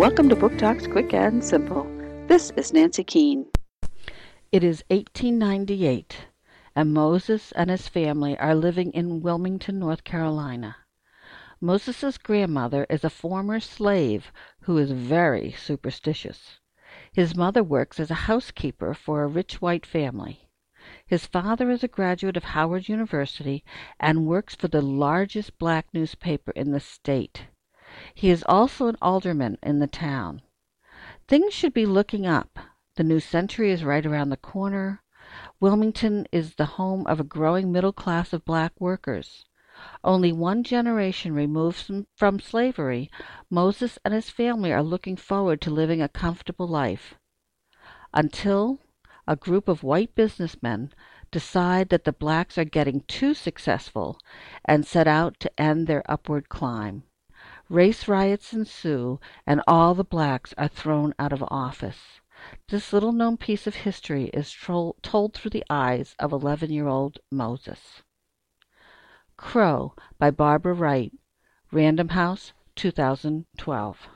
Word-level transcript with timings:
Welcome 0.00 0.30
to 0.30 0.34
Book 0.34 0.56
Talks 0.56 0.86
Quick 0.86 1.12
and 1.12 1.44
Simple. 1.44 1.84
This 2.26 2.52
is 2.56 2.72
Nancy 2.72 3.04
Keane. 3.04 3.44
It 4.50 4.64
is 4.64 4.82
1898, 4.88 6.16
and 6.74 6.94
Moses 6.94 7.52
and 7.52 7.68
his 7.68 7.86
family 7.86 8.34
are 8.38 8.54
living 8.54 8.92
in 8.92 9.20
Wilmington, 9.20 9.78
North 9.78 10.02
Carolina. 10.02 10.74
Moses's 11.60 12.16
grandmother 12.16 12.86
is 12.88 13.04
a 13.04 13.10
former 13.10 13.60
slave 13.60 14.32
who 14.62 14.78
is 14.78 14.90
very 14.90 15.52
superstitious. 15.52 16.60
His 17.12 17.36
mother 17.36 17.62
works 17.62 18.00
as 18.00 18.10
a 18.10 18.24
housekeeper 18.24 18.94
for 18.94 19.22
a 19.22 19.28
rich 19.28 19.60
white 19.60 19.84
family. 19.84 20.48
His 21.04 21.26
father 21.26 21.68
is 21.68 21.84
a 21.84 21.88
graduate 21.88 22.38
of 22.38 22.44
Howard 22.44 22.88
University 22.88 23.62
and 24.00 24.24
works 24.24 24.54
for 24.54 24.68
the 24.68 24.80
largest 24.80 25.58
black 25.58 25.88
newspaper 25.92 26.52
in 26.52 26.70
the 26.70 26.80
state. 26.80 27.48
He 28.14 28.30
is 28.30 28.44
also 28.48 28.86
an 28.86 28.96
alderman 29.02 29.58
in 29.62 29.78
the 29.78 29.86
town. 29.86 30.42
Things 31.28 31.52
should 31.52 31.74
be 31.74 31.86
looking 31.86 32.26
up. 32.26 32.58
The 32.96 33.04
new 33.04 33.20
century 33.20 33.70
is 33.70 33.84
right 33.84 34.04
around 34.04 34.30
the 34.30 34.36
corner. 34.36 35.02
Wilmington 35.60 36.26
is 36.32 36.54
the 36.54 36.64
home 36.64 37.06
of 37.06 37.20
a 37.20 37.24
growing 37.24 37.70
middle 37.70 37.92
class 37.92 38.32
of 38.32 38.44
black 38.44 38.72
workers. 38.80 39.44
Only 40.02 40.32
one 40.32 40.62
generation 40.62 41.34
removed 41.34 41.90
from 42.16 42.40
slavery, 42.40 43.10
Moses 43.48 43.98
and 44.04 44.12
his 44.12 44.28
family 44.28 44.72
are 44.72 44.82
looking 44.82 45.16
forward 45.16 45.60
to 45.62 45.70
living 45.70 46.02
a 46.02 46.08
comfortable 46.08 46.68
life. 46.68 47.14
Until 48.12 48.80
a 49.26 49.36
group 49.36 49.68
of 49.68 49.82
white 49.82 50.14
businessmen 50.14 50.92
decide 51.30 51.88
that 51.90 52.04
the 52.04 52.12
blacks 52.12 52.58
are 52.58 52.64
getting 52.64 53.02
too 53.02 53.32
successful 53.34 54.18
and 54.64 54.86
set 54.86 55.06
out 55.06 55.38
to 55.40 55.60
end 55.60 55.86
their 55.86 56.02
upward 56.10 56.48
climb. 56.48 57.04
Race 57.70 58.06
riots 58.06 58.52
ensue, 58.52 59.18
and 59.46 59.62
all 59.66 59.94
the 59.94 60.04
blacks 60.04 60.52
are 60.58 60.68
thrown 60.68 61.14
out 61.18 61.32
of 61.32 61.42
office. 61.48 62.20
This 62.68 62.92
little 62.92 63.12
known 63.12 63.38
piece 63.38 63.66
of 63.66 63.76
history 63.76 64.24
is 64.34 64.52
told 64.52 65.32
through 65.32 65.50
the 65.52 65.64
eyes 65.70 66.14
of 66.18 66.32
11 66.32 66.70
year 66.70 66.86
old 66.86 67.18
Moses. 67.30 68.02
Crow 69.38 69.94
by 70.18 70.30
Barbara 70.30 70.74
Wright, 70.74 71.12
Random 71.72 72.10
House, 72.10 72.52
2012. 72.76 74.08